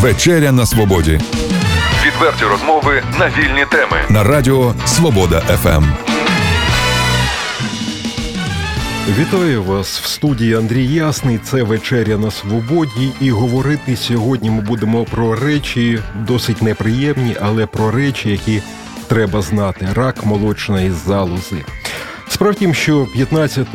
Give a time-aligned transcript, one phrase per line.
[0.00, 1.20] Вечеря на свободі.
[2.06, 5.84] Відверті розмови на вільні теми на Радіо Свобода ФМ.
[9.18, 11.38] Вітаю вас в студії Андрій Ясний.
[11.38, 13.12] Це вечеря на свободі.
[13.20, 18.62] І говорити сьогодні ми будемо про речі досить неприємні, але про речі, які
[19.08, 21.64] треба знати: рак молочної залози.
[22.28, 23.66] Справді, що 15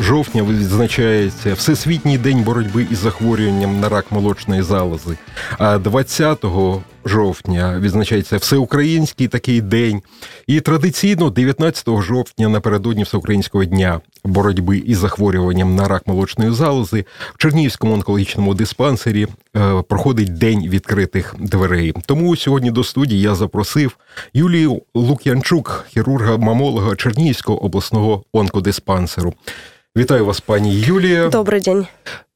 [0.00, 5.16] жовтня відзначається Всесвітній день боротьби із захворюванням на рак молочної залози.
[5.58, 6.44] А 20
[7.04, 10.02] жовтня відзначається всеукраїнський такий день.
[10.46, 17.38] І традиційно 19 жовтня напередодні всеукраїнського дня боротьби із захворюванням на рак молочної залози в
[17.38, 21.94] Чернігівському онкологічному диспансері е, проходить день відкритих дверей.
[22.06, 23.96] Тому сьогодні до студії я запросив
[24.34, 29.34] Юлію Лук'янчук, хірурга-мамолога Чернігівського обласного онкодиспансеру.
[29.97, 31.29] Вітаю вас, пані Юлія.
[31.29, 31.87] Добрий день.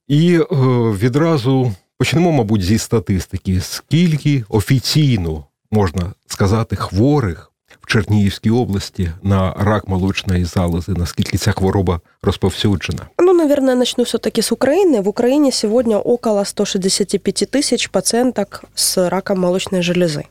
[0.07, 0.45] І е,
[0.91, 3.61] відразу почнемо, мабуть, зі статистики.
[3.61, 7.51] Скільки офіційно можна сказати хворих
[7.83, 10.91] в Чернігівській области на рак молочної залози?
[10.97, 13.01] Наскільки ця хвороба розповсюджена?
[13.19, 15.01] Ну, наверное, начну все-таки с Украины.
[15.01, 20.25] В Украине сегодня около 165 тысяч пациенток с раком молочной железы.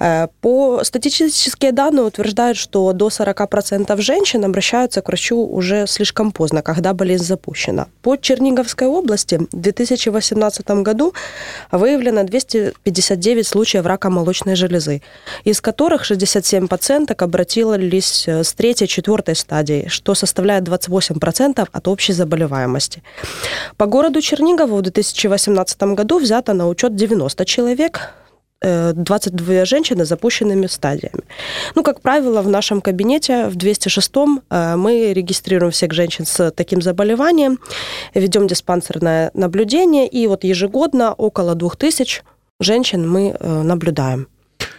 [0.00, 6.62] Э, по статистические данные утверждают, что до 40% женщин обращаются к врачу уже слишком поздно,
[6.62, 7.86] когда болезнь запущена.
[8.02, 11.14] По Черниговской области в 2018 году
[11.72, 15.02] выявлено 259 случаев рака молочной железы,
[15.44, 23.03] из которых 67 пациенток обратились с третьей-четвертой стадии, что составляет 28% от общей заболеваемости.
[23.77, 28.13] По городу Чернигову в 2018 году взято на учет 90 человек,
[28.61, 31.23] 22 э, женщины с запущенными стадиями.
[31.75, 34.11] Ну, как правило, в нашем кабинете в 206
[34.49, 37.59] э, мы регистрируем всех женщин с таким заболеванием,
[38.13, 42.23] ведем диспансерное наблюдение, и вот ежегодно около 2000
[42.59, 44.27] женщин мы э, наблюдаем.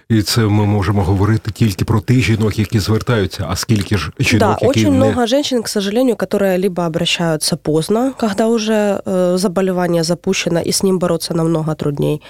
[0.09, 4.39] І це ми можемо говорити тільки про тих жінок, які звертаються, а скільки ж жінок,
[4.39, 5.05] да, які очень не...
[5.05, 10.83] много женщин, к сожалению, которые либо обращаются поздно, когда уже э, заболевание запущено, и с
[10.83, 12.21] ним бороться намного трудней.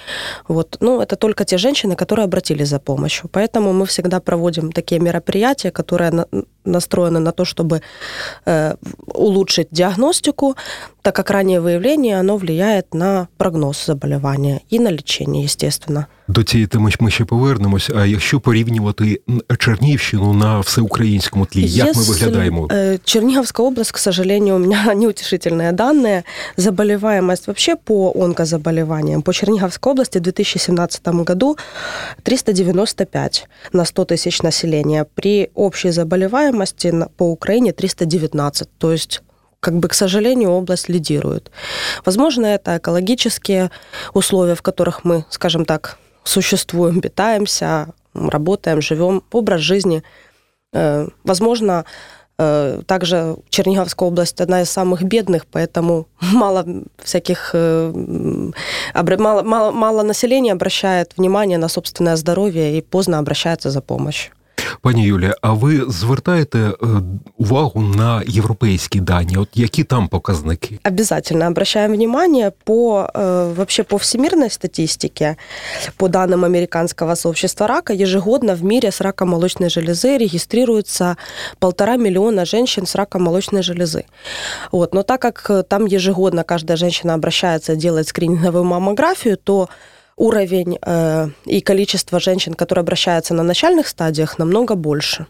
[0.47, 0.77] Вот.
[0.79, 3.29] Ну, это только те женщины, которые обратились за помощью.
[3.33, 6.25] Поэтому мы всегда проводим такие мероприятия, которые на,
[6.65, 7.81] настроены на то, чтобы
[8.45, 8.75] э,
[9.07, 10.55] улучшить диагностику,
[11.01, 16.07] так как раннее выявление, оно влияет на прогноз заболевания и на лечение, естественно.
[16.29, 17.89] До цієї теми ми ще повернемось.
[17.95, 19.21] А якщо порівнювати
[19.59, 22.69] Чернігівщину на всеукраїнському тлі, як Если, ми виглядаємо?
[23.03, 26.23] Черниговская область, к сожалению, у меня неутешительные данные.
[26.57, 31.57] Заболеваемость вообще по онкозаболеваниям по Черниговской области в 2017 году
[32.23, 35.05] 395 на 100 тысяч населения.
[35.15, 38.67] При общей заболеваемости по Украине 319.
[38.77, 39.21] То есть
[39.59, 41.51] как бы, к сожалению, область лидирует.
[42.05, 43.71] Возможно, это экологические
[44.13, 45.97] условия, в которых мы, скажем так,
[46.30, 50.02] существуем, питаемся, работаем, живем, образ жизни.
[50.72, 51.84] Э, возможно,
[52.38, 56.64] э, также Черниговская область одна из самых бедных, поэтому мало
[56.98, 57.92] всяких э,
[58.94, 64.32] мало, мало, мало населения обращает внимание на собственное здоровье и поздно обращается за помощью.
[64.81, 66.73] Пані Юлія, а ви звертаєте е,
[67.37, 69.37] увагу на європейські дані?
[69.37, 70.79] От які там показники?
[70.87, 75.35] Обязательно обращаем внимание по э, вообще по всемирной статистике,
[75.97, 81.17] по данным Американского сообщества рака, ежегодно в мире с раком молочной железы регистрируется
[81.59, 84.03] полтора миллиона женщин с раком молочной железы.
[84.71, 84.93] Вот.
[84.93, 89.69] Но так как там ежегодно каждая женщина обращается делать скрининговую маммографию, то
[90.20, 95.26] уровень э, и количество женщин, которые обращаются на начальных стадиях, намного больше.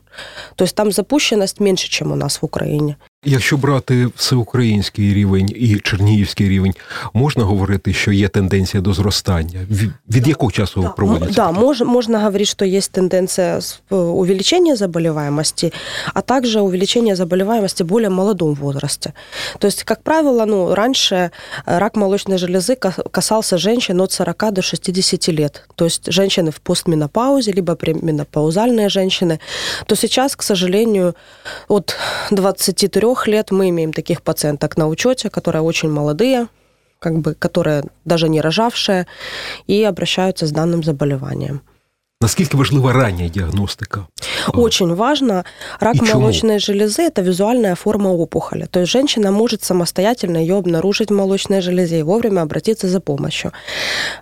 [0.57, 2.97] То есть там запущенность меньше, чем у нас в Украине.
[3.28, 6.74] Якщо брати всеукраїнський рівень і чернігівський рівень,
[7.14, 9.60] можна говорити, що є тенденція до зростання?
[9.70, 10.90] Від, від якого часу да.
[10.90, 11.34] проводиться?
[11.34, 15.74] Да, мож, можно говорить, что есть тенденция увеличения заболеваемости,
[16.14, 19.14] а также увеличения заболеваемости в более молодом возрасте.
[19.60, 21.32] То есть, как правило, ну, раньше
[21.66, 22.76] рак молочной железы
[23.12, 25.68] касался женщин от 40 до 60 лет.
[25.76, 29.40] То есть женщины в постменопаузе, либо пременопаузальные женщины.
[29.88, 31.16] То сейчас, к сожалению,
[31.68, 31.96] от
[32.32, 36.47] 23 трех лет мы имеем таких пациенток на учете, которые очень молодые,
[37.01, 39.07] как бы, которые даже не рожавшие,
[39.67, 41.61] и обращаются с данным заболеванием.
[42.23, 44.07] Наскільки важлива рання діагностика?
[44.53, 45.45] Очень важно.
[45.81, 48.67] Рак и молочной железы– это визуальная форма опухоли.
[48.71, 53.53] То есть женщина может самостоятельно ее обнаружить в молочной железе и вовремя обратиться за помощью.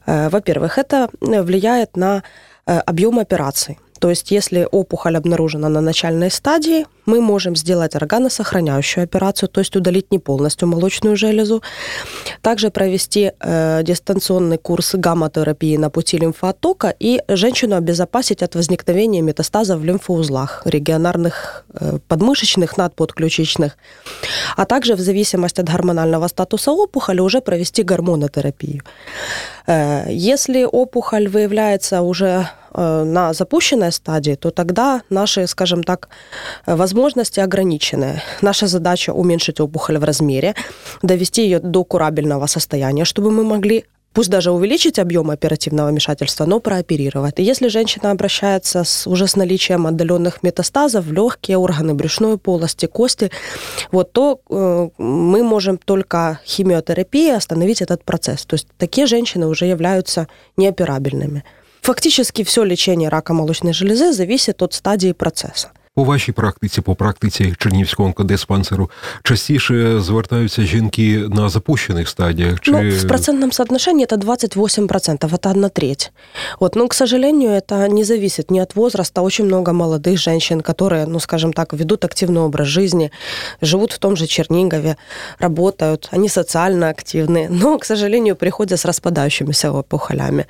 [0.06, 2.23] Э, во-первых, это влияет на
[2.67, 3.79] э, объем операций.
[3.99, 9.75] То есть, если опухоль обнаружена на начальной стадии, мы можем сделать органосохраняющую операцию, то есть
[9.77, 11.62] удалить не полностью молочную железу,
[12.43, 19.81] также провести э, дистанционный курс гамма-терапии на пути лимфооттока и женщину обезопасить от возникновения метастазов
[19.81, 23.79] в лимфоузлах, регионарных, э, подмышечных, надподключичных,
[24.56, 28.83] а также в зависимости от гормонального статуса опухоли уже провести гормонотерапию.
[29.67, 32.49] Э, если опухоль выявляется уже
[32.79, 36.09] на запущенной стадии, то тогда наши, скажем так,
[36.67, 38.23] возможности ограничены.
[38.43, 40.55] Наша задача уменьшить опухоль в размере,
[41.03, 46.61] довести ее до курабельного состояния, чтобы мы могли пусть даже увеличить объем оперативного вмешательства, но
[46.61, 47.39] прооперировать.
[47.39, 52.87] И если женщина обращается с, уже с наличием отдаленных метастазов в легкие органы брюшной полости,
[52.87, 53.31] кости,
[53.93, 58.45] вот, то э, мы можем только химиотерапией остановить этот процесс.
[58.45, 60.27] То есть такие женщины уже являются
[60.57, 61.45] неоперабельными.
[61.83, 65.71] Фактически все лечение рака молочной железы зависит от стадии процесса.
[65.98, 68.90] У вашій практиці, по практиці Чернівського онкодиспансеру,
[69.24, 72.60] частіше звертаються жінки на запущенных стадиях?
[72.62, 72.72] Чи...
[72.72, 76.12] Ну, в процентном соотношении это 28%, это одна треть.
[76.60, 79.22] Вот, но, к сожалению, это не зависит ни от возраста.
[79.22, 83.12] Очень много молодых женщин, которые, ну, скажем так, ведут активный образ жизни,
[83.62, 84.95] живут в том же Чернигове,
[85.40, 90.45] работают, они социально активны, но, к сожалению, приходят с распадающимися опухолями.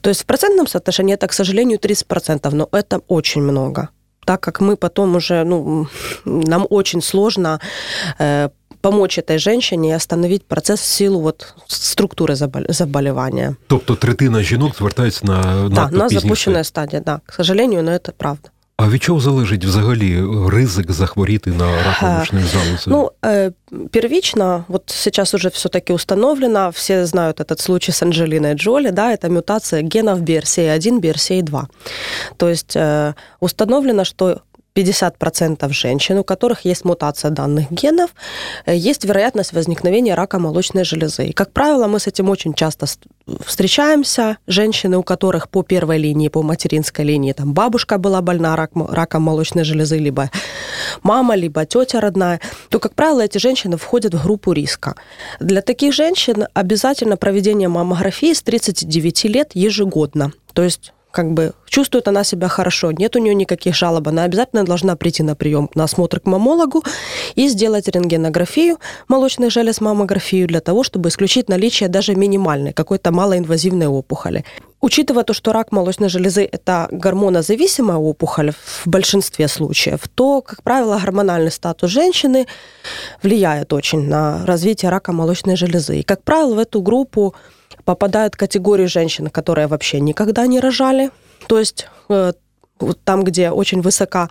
[0.00, 3.88] То есть в процентном соотношении это, к сожалению, 30%, но это очень много
[4.25, 5.87] так как мы потом уже, ну,
[6.25, 7.59] нам очень сложно
[8.19, 8.49] э,
[8.81, 12.35] помочь этой женщине и остановить процесс в силу вот структури
[12.69, 13.55] заболевания.
[13.67, 17.21] Тобто третина жінок звертається на, на, да, на запущенная стадия, да.
[17.25, 18.49] К сожалению, но это правда.
[18.80, 22.84] А від чого залежить взагалі ризик захворіти на рак молочної залози?
[22.86, 23.52] Ну, э,
[23.90, 29.30] первично, вот сейчас уже все-таки установлено, все знают этот случай с Анджелиной Джоли, да, это
[29.30, 31.62] мутация генов BRCA1, BRCA2.
[32.36, 34.40] То есть э, установлено, что
[34.75, 38.09] 50% женщин, у которых есть мутация данных генов,
[38.65, 41.27] э, есть вероятность возникновения рака молочной железы.
[41.27, 42.85] И, как правило, мы с этим очень часто
[43.45, 44.37] встречаемся.
[44.47, 49.23] Женщины, у которых по первой линии, по материнской линии, там бабушка была больна рак, раком
[49.23, 50.29] молочной железы, либо
[51.03, 54.95] мама, либо тетя родная, то, как правило, эти женщины входят в группу риска.
[55.39, 60.33] Для таких женщин обязательно проведение маммографии с 39 лет ежегодно.
[60.53, 64.65] То есть как бы чувствует она себя хорошо, нет у нее никаких жалоб, она обязательно
[64.65, 66.83] должна прийти на прием на осмотр к мамологу
[67.35, 68.77] и сделать рентгенографию
[69.07, 74.43] молочных желез, маммографию для того, чтобы исключить наличие даже минимальной, какой-то малоинвазивной опухоли.
[74.81, 80.99] Учитывая то, что рак молочной железы– это гормонозависимая опухоль в большинстве случаев, то, как правило,
[81.01, 82.45] гормональный статус женщины
[83.23, 85.99] влияет очень на развитие рака молочной железы.
[85.99, 87.33] И, как правило, в эту группу
[87.85, 91.11] попадают категории женщин, которые вообще никогда не рожали,
[91.47, 92.33] то есть э,
[93.03, 94.29] там, где очень высока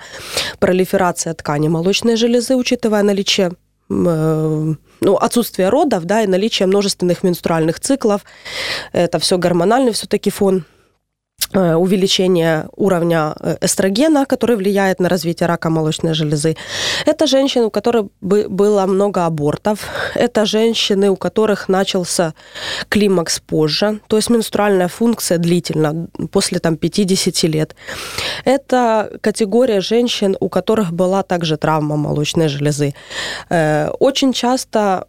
[0.58, 3.52] пролиферация ткани молочной железы, учитывая наличие
[3.90, 8.24] э, ну, отсутствие родов, да, и наличие множественных менструальных циклов,
[8.92, 10.64] это все гормональный все-таки фон
[11.52, 16.56] увеличение уровня э, эстрогена, который влияет на развитие рака молочной железы.
[17.06, 19.80] Это женщины, у которых было много абортов.
[20.14, 22.34] Это женщины, у которых начался
[22.88, 27.76] климакс позже, то есть менструальная функция длительно, после там, 50 лет.
[28.44, 32.94] Это категория женщин, у которых была также травма молочной железы.
[33.50, 35.04] Э, очень часто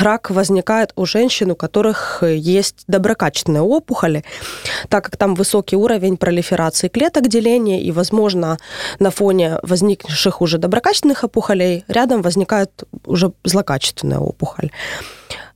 [0.00, 4.24] рак возникает у женщин, у которых есть доброкачественные опухоли,
[4.88, 8.58] так как там высокий уровень пролиферации клеток деления, и, возможно,
[8.98, 12.70] на фоне возникших уже доброкачественных опухолей рядом возникает
[13.04, 14.70] уже злокачественная опухоль.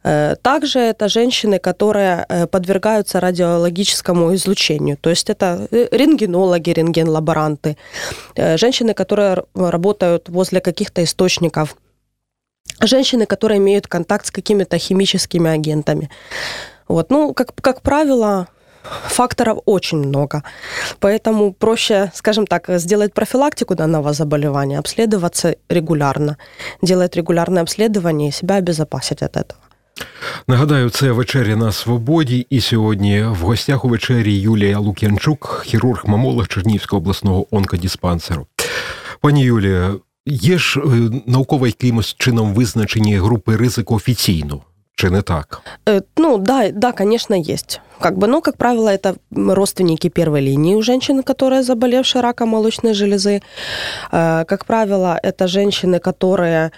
[0.02, 4.96] Э, также это женщины, которые э, подвергаются радиологическому излучению.
[4.96, 7.76] То есть это э, рентгенологи, рентген-лаборанты,
[8.36, 11.76] женщины, которые работают возле каких-то источников,
[12.80, 16.08] женщины, которые имеют контакт с какими-то химическими агентами.
[16.88, 17.10] Вот.
[17.10, 18.48] Ну, как, как правило,
[18.82, 20.42] факторов очень много.
[21.00, 26.36] Поэтому проще, скажем так, сделать профилактику данного заболевания, обследоваться регулярно,
[26.82, 29.60] делать регулярное обследование и себя обезопасить от этого.
[30.48, 37.00] Нагадаю, це вечеря на свободі, і сьогодні в гостях у вечері Юлія Лук'янчук, хірург-мамолог Чернівського
[37.00, 38.46] обласного онкодиспансеру.
[39.20, 39.94] Пані Юлія,
[40.26, 40.80] є ж
[41.26, 44.62] науково якимось чином визначені групи ризику офіційно?
[45.00, 45.62] Чи не так?
[46.16, 47.80] Ну, да, да, конечно, есть.
[48.00, 52.92] Как бы, ну, как правило, это родственники первой линии у женщины, которая заболевшая раком молочной
[52.92, 53.40] железы.
[54.10, 56.70] Как правило, это женщины, которые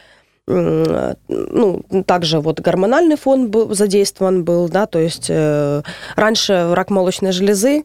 [0.47, 5.81] ну, также вот гормональный фон был задействован был, да, то есть э,
[6.15, 7.83] раньше рак молочной железы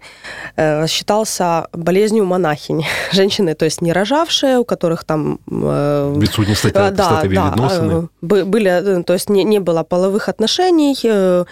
[0.56, 5.38] э, считался болезнью монахинь, женщины, то есть не рожавшие, у которых там...
[5.50, 8.08] Э, Відсутні да, да, відносини.
[8.22, 11.44] Были, э, то есть не, не было половых отношений, э,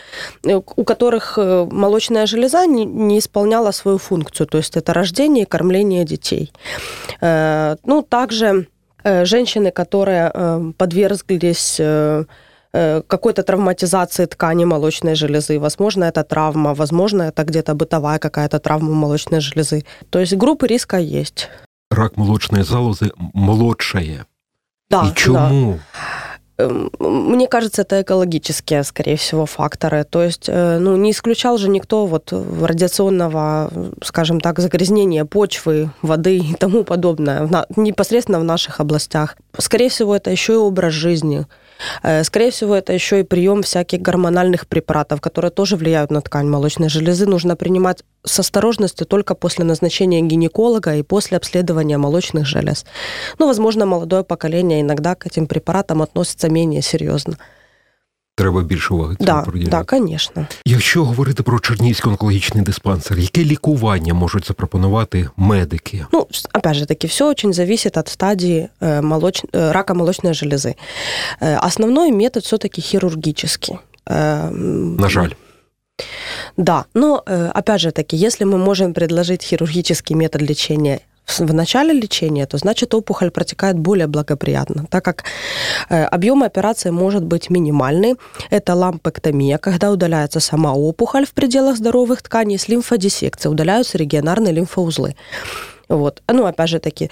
[0.76, 5.46] у которых э, молочная железа не, не исполняла свою функцию, то есть это рождение и
[5.46, 6.52] кормление детей.
[7.20, 8.64] Э, ну, также Э,
[9.05, 12.25] женщины, которые э, подверглись э,
[13.07, 15.59] какой-то травматизации ткани молочной железы.
[15.59, 19.85] Возможно, это травма, возможно, это где-то бытовая какая-то травма молочной железы.
[20.09, 21.49] То есть группы риска есть.
[21.89, 24.25] Рак молочной залозы молодшая.
[24.89, 25.73] Да, И чему?
[25.73, 25.79] Да.
[26.57, 30.03] Эм, мне кажется, это экологические, скорее всего, факторы.
[30.05, 33.71] То есть, э, ну, не исключал же никто вот радиационного,
[34.01, 39.35] скажем так, загрязнения почвы, воды и тому подобное непосредственно в наших областях.
[39.57, 41.45] Скорее всего, это еще и образ жизни.
[42.03, 46.47] Э, скорее всего, это еще и прием всяких гормональных препаратов, которые тоже влияют на ткань
[46.47, 47.25] молочной железы.
[47.25, 52.85] Нужно принимать с осторожностью только после назначения гинеколога и после обследования молочных желез.
[53.39, 57.37] Ну, возможно, молодое поколение иногда к этим препаратам относится менее серьезно
[58.40, 59.86] Треба більше уваги цьому да, приділяти.
[59.90, 60.46] Да, звісно.
[60.64, 66.06] Якщо говорити про Чернігівський онкологічний диспансер, яке лікування можуть запропонувати медики?
[66.12, 69.42] Ну, опять же таки, все очень зависит от стадии э, молоч...
[69.52, 70.74] Э, рака молочной железы.
[71.40, 73.78] Э, основной метод все-таки хирургический.
[74.06, 75.32] На жаль.
[76.56, 77.22] Да, но
[77.54, 82.93] опять же таки, если мы можем предложить хирургический метод лечения в начале лечения, то значит
[82.93, 85.23] опухоль протекает более благоприятно, так как
[85.89, 88.15] э, объем операции может быть минимальный.
[88.49, 95.15] Это лампэктомия, когда удаляется сама опухоль в пределах здоровых тканей, с лимфодиссекцией удаляются регионарные лимфоузлы.
[95.89, 96.21] Вот.
[96.27, 97.09] Ну, опять же таки,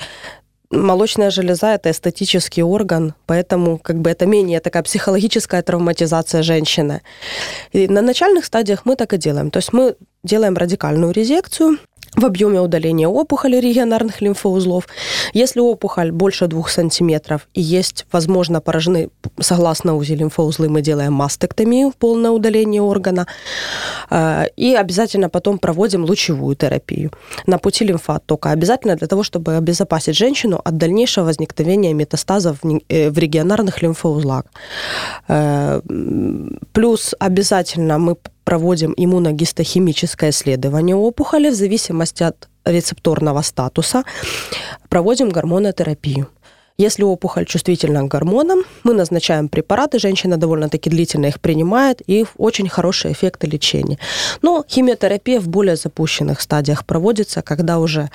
[0.70, 7.02] молочная железа– это эстетический орган, поэтому как бы это менее такая психологическая травматизация женщины.
[7.72, 9.52] И на начальных стадиях мы так и делаем.
[9.52, 11.78] То есть мы делаем радикальную резекцию–
[12.16, 14.88] в объеме удаления опухоли регионарных лимфоузлов.
[15.34, 21.92] Если опухоль больше 2 сантиметров и есть, возможно, поражены, согласно УЗИ лимфоузлы, мы делаем мастектомию,
[21.98, 23.28] полное удаление органа.
[24.10, 27.12] Э, и обязательно потом проводим лучевую терапию
[27.48, 28.52] на пути лимфооттока.
[28.52, 34.44] Обязательно для того, чтобы обезопасить женщину от дальнейшего возникновения метастазов в э, регионарных лимфоузлах.
[35.28, 35.82] Э,
[36.74, 44.04] плюс обязательно мы проводим иммуногистохимическое исследование опухоли в зависимости от рецепторного статуса,
[44.90, 46.28] проводим гормонотерапию.
[46.78, 52.68] Если опухоль чувствительна к гормонам, мы назначаем препараты, женщина довольно-таки длительно их принимает, и очень
[52.68, 54.00] хорошие эффекты лечения.
[54.42, 58.10] Но химиотерапия в более запущенных стадиях проводится, когда уже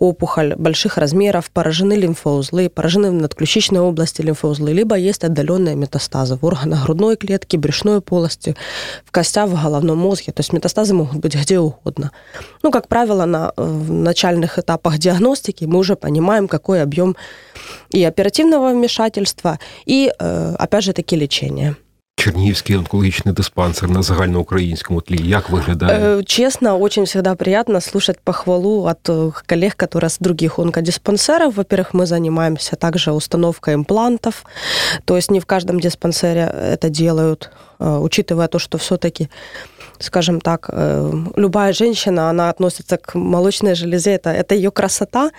[0.00, 6.44] опухоль больших размеров, поражены лимфоузлы, поражены в надключичной области лимфоузлы, либо есть отдаленные метастазы в
[6.44, 8.56] органах грудной клетки, брюшной полости,
[9.04, 10.32] в костях, в головном мозге.
[10.32, 12.10] То есть метастазы могут быть где угодно.
[12.64, 17.16] Ну, как правило, на начальных этапах диагностики мы уже понимаем, какой объем
[18.03, 21.75] оперативного вмешательства, и, э, опять же таки, лечения.
[22.17, 25.29] Чернігівський онкологічний диспансер на загальноукраїнському тлі.
[25.29, 25.99] Як виглядає?
[25.99, 31.55] Э, честно, очень всегда приятно слушать похвалу от э, коллег, которые с других онкодиспансеров.
[31.55, 34.45] Во-первых, мы занимаемся также установкой имплантов.
[35.05, 39.29] То есть не в каждом диспансере это делают, учитывая то, что все-таки
[40.00, 45.30] скажем так, э, любая женщина, она относится к молочной железе, это, это ее красота,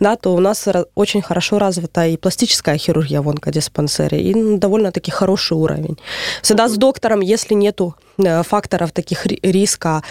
[0.00, 5.10] да, то у нас очень хорошо развита и пластическая хирургия в онкодиспансере, и ну, довольно-таки
[5.10, 5.98] хороший уровень.
[6.42, 10.02] Всегда с доктором, если нету э, факторов таких риска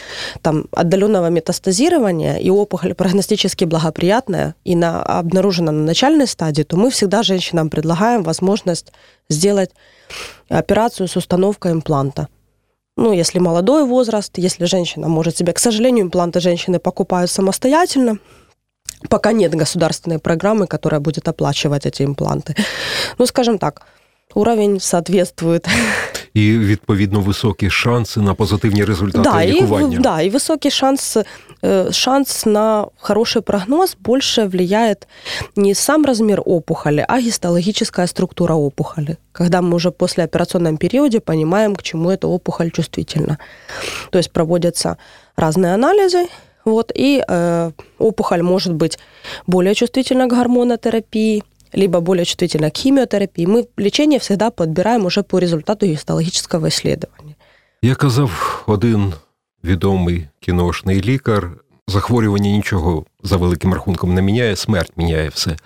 [0.42, 6.90] там, отдаленного метастазирования, и опухоль прогностически благоприятная, и на, обнаружена на начальной стадии, то мы
[6.90, 8.94] всегда женщинам предлагаем возможность
[9.30, 9.72] сделать
[10.50, 12.28] операцию с установкой импланта
[12.98, 18.18] ну, если молодой возраст, если женщина может себе, к сожалению, импланты женщины покупают самостоятельно,
[19.08, 22.56] пока нет государственной программы, которая будет оплачивать эти импланты.
[23.20, 23.84] Ну, скажем так,
[24.34, 25.68] уровень соответствует.
[26.37, 29.99] І відповідно високі шанси на позитивні результати да, лікування.
[29.99, 31.17] И, да, и высокий шанс,
[31.63, 35.09] э, шанс на хороший прогноз больше влияет
[35.57, 39.17] не сам размер опухоли, а гистологическая структура опухоли.
[39.33, 43.39] Когда мы уже после операционном периоде понимаем, к чему эта опухоль чувствительна.
[44.11, 44.97] То есть проводятся
[45.37, 46.27] разные анализы,
[46.65, 48.99] вот, и э, опухоль может быть
[49.47, 51.43] более чувствительна к гормонотерапии,
[51.74, 57.36] либо более чувствительна к химиотерапии, мы лечение всегда подбираем уже по результату гістологічного исследования.
[57.82, 59.14] Я казав один
[59.64, 61.52] відомий кіношний лікар,
[61.88, 65.58] захворювання нічого за великим рахунком не міняє, смерть міняє все.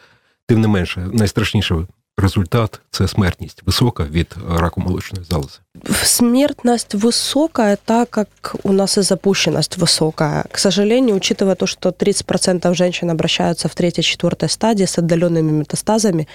[0.48, 1.88] Тим не менше, найстрашніше
[2.21, 5.59] результат це смертність висока від раку молочної залози.
[6.03, 10.45] Смертность высокая, так как у нас и запущенность высокая.
[10.51, 16.27] К сожалению, учитывая то, что 30% женщин обращаются в третьей-четвертой стадии с отдаленными метастазами,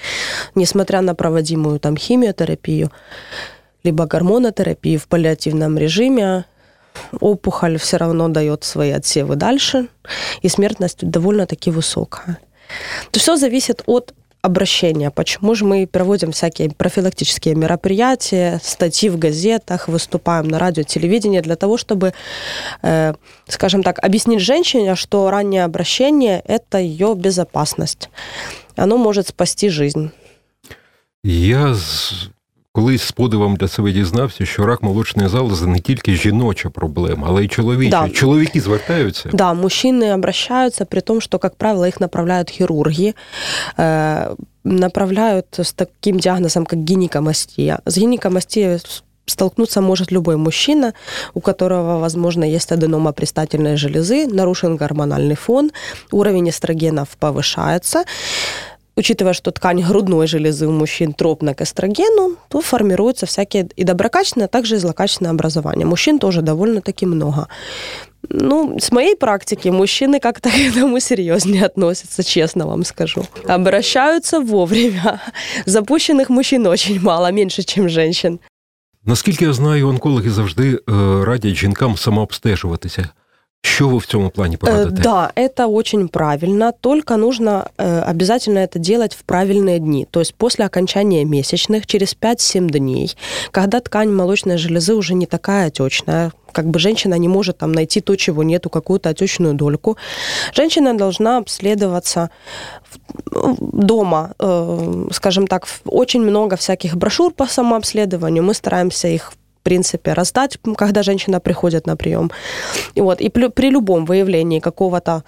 [0.55, 2.91] несмотря на проводимую там химиотерапию,
[3.83, 6.45] либо гормонотерапию в паллиативном режиме,
[7.19, 9.87] опухоль все равно дает свои отсевы дальше,
[10.43, 12.37] и смертность довольно-таки высокая.
[13.11, 14.13] То все зависит от
[14.46, 15.10] обращения.
[15.10, 21.56] Почему же мы проводим всякие профилактические мероприятия, статьи в газетах, выступаем на радио, телевидении для
[21.56, 22.14] того, чтобы,
[22.82, 23.14] э,
[23.48, 28.08] скажем так, объяснить женщине, что раннее обращение– это ее безопасность.
[28.76, 30.10] Оно может спасти жизнь.
[31.24, 31.74] Я
[32.75, 37.43] Колись з подивом для себе дізнався, що рак молочної залози не тільки жіноча проблема, але
[37.43, 38.01] й чоловіча.
[38.01, 38.09] Да.
[38.09, 39.29] Чоловіки звертаються.
[39.33, 43.13] Да, мужчины обращаются, при том, что, как правило, их направляют хирурги,
[43.77, 47.79] э, направляют с таким диагнозом, как гинекомастия.
[47.85, 48.79] С гинекомастией
[49.25, 50.93] столкнуться может любой мужчина,
[51.33, 55.71] у которого, возможно, есть аденома предстательной железы, нарушен гормональный фон,
[56.11, 58.03] уровень эстрогенов повышается,
[58.96, 64.46] учитывая, что ткань грудной железы у мужчин тропна к эстрогену, то формируются всякие и доброкачественные,
[64.46, 65.84] а также и злокачественные образования.
[65.84, 67.48] Мужчин тоже довольно-таки много.
[68.28, 73.24] Ну, с моей практики мужчины как-то к этому серьезнее относятся, честно вам скажу.
[73.46, 75.20] Обращаются вовремя.
[75.66, 78.40] Запущенных мужчин очень мало, меньше, чем женщин.
[79.08, 80.80] Наскільки я знаю, онкологи завжди
[81.22, 83.08] радять жінкам самообстежуватися.
[83.66, 85.02] Что вы в этом плане порадите?
[85.02, 90.34] Да, это очень правильно, только нужно э, обязательно это делать в правильные дни, то есть
[90.34, 93.16] после окончания месячных, через 5-7 дней,
[93.50, 98.00] когда ткань молочной железы уже не такая отечная, как бы женщина не может там найти
[98.00, 99.98] то, чего нету, какую-то отечную дольку.
[100.54, 102.30] Женщина должна обследоваться
[103.60, 108.42] дома, э, скажем так, очень много всяких брошюр по самообследованию.
[108.42, 109.32] Мы стараемся их
[109.66, 112.30] принципе, раздать, когда женщина приходит на прием.
[112.94, 115.24] И, вот, и при, любом выявлении какого-то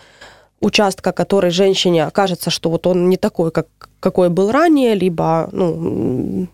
[0.61, 3.67] участка, который женщине кажется, что вот он не такой, как,
[4.01, 6.47] какой был ранее, либо ну,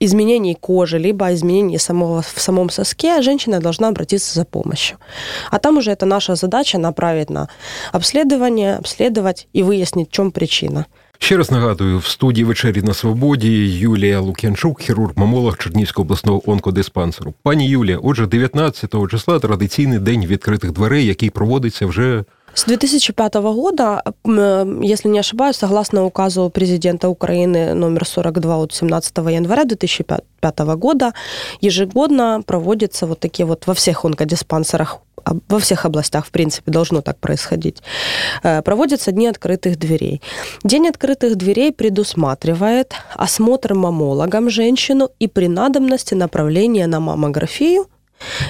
[0.00, 4.96] изменений кожи, либо изменений самого, в самом соске, женщина должна обратиться за помощью.
[5.50, 7.48] А там уже это наша задача направить на
[7.92, 10.86] обследование, обследовать и выяснить, в чем причина.
[11.22, 17.34] Ще раз нагадую, в студії вечері на свободі Юлія Лук'янчук, хірург-мамолог Чернівського обласного онкодиспансеру.
[17.42, 22.24] Пані Юлія, отже, 19 числа традиційний день відкритих дверей, який проводиться вже.
[22.54, 29.64] С 2005 года, если не ошибаюсь, согласно указу президента Украины номер 42 от 17 января
[29.64, 31.14] 2005 года,
[31.60, 34.98] ежегодно проводятся вот такие вот во всех онкодиспансерах
[35.48, 37.82] во всех областях, в принципе, должно так происходить,
[38.42, 40.20] э, проводятся дни открытых дверей.
[40.64, 47.86] День открытых дверей предусматривает осмотр мамологом женщину и при надобности направление на маммографию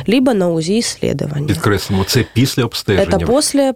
[0.08, 1.46] либо на УЗИ исследования.
[1.46, 3.16] Підкреслимо, це після обстеження?
[3.16, 3.74] Это после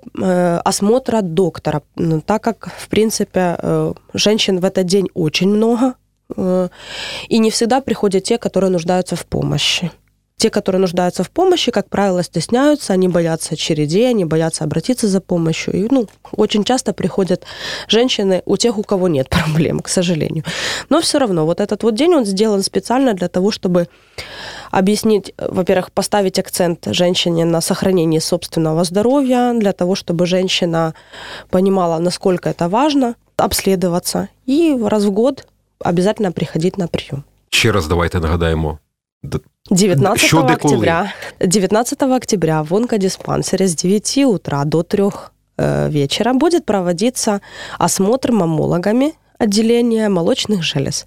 [0.65, 5.93] осмотра доктора, ну, так как, в принципе, э, женщин в этот день очень много,
[6.37, 6.69] э,
[7.29, 9.91] и не всегда приходят те, которые нуждаются в помощи.
[10.39, 15.21] Те, которые нуждаются в помощи, как правило, стесняются, они боятся очередей, они боятся обратиться за
[15.23, 15.75] помощью.
[15.75, 17.45] И, ну, очень часто приходят
[17.89, 20.45] женщины у тех, у кого нет проблем, к сожалению.
[20.91, 23.89] Но все равно вот этот вот день, он сделан специально для того, чтобы
[24.71, 30.93] объяснить, во-первых, поставить акцент женщине на сохранении собственного здоровья, для того, чтобы женщина
[31.49, 35.47] понимала, насколько это важно, обследоваться и раз в год
[35.81, 37.25] обязательно приходить на прием.
[37.51, 38.79] Ще раз давайте нагадаємо
[39.71, 45.05] 19 Що октября, 19 октября в онкодиспансере с 9 утра до 3
[45.59, 47.41] э, вечера будет проводиться
[47.79, 51.07] осмотр мамологами отделения молочных желез.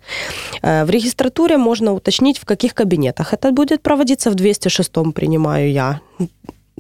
[0.62, 4.30] Э, в регистратуре можно уточнить, в каких кабинетах это будет проводиться.
[4.32, 6.00] В 206 принимаю я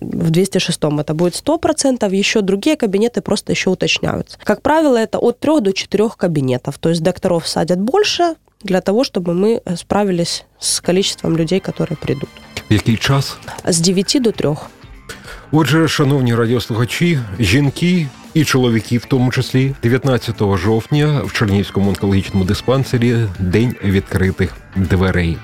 [0.02, 4.38] в 206 это будет 100%, еще другие кабинеты просто еще уточняются.
[4.44, 9.05] Как правило, это от 3 до 4 кабинетов, то есть докторов садят больше, для того,
[9.05, 12.29] чтобы мы э, справились с количеством людей, которые придут.
[12.71, 13.37] Який час?
[13.65, 14.57] З 9 до 3.
[15.53, 23.17] Отже, шановні радіослухачі, жінки і чоловіки, в тому числі, 19 жовтня в Чернігівському онкологічному диспансері
[23.39, 25.37] День відкритих дверей.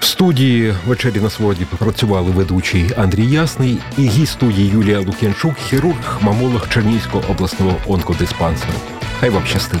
[0.00, 6.18] В студії вечері на свободі працювали ведучий Андрій Ясний і гість студії Юлія Лук'янчук, хірург,
[6.20, 8.78] мамолог Чернігівського обласного онкодиспансеру.
[9.20, 9.80] Хай вам щастить.